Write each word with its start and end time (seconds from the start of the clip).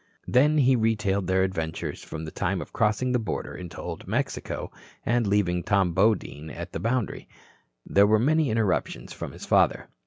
Then 0.27 0.57
he 0.57 0.75
retailed 0.75 1.27
their 1.27 1.43
adventures 1.43 2.03
from 2.03 2.25
the 2.25 2.31
time 2.31 2.59
of 2.59 2.73
crossing 2.73 3.11
the 3.11 3.19
border 3.19 3.53
into 3.55 3.79
Old 3.79 4.07
Mexico 4.07 4.71
and 5.05 5.27
leaving 5.27 5.61
Tom 5.61 5.93
Bodine 5.93 6.49
at 6.49 6.71
the 6.73 6.79
boundary. 6.79 7.29
There 7.85 8.07
were 8.07 8.17
many 8.17 8.49
interruptions 8.49 9.13
from 9.13 9.31
his 9.31 9.45
father. 9.45 9.89